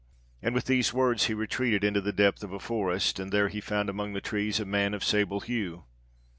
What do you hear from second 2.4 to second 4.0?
of a forest, and there he found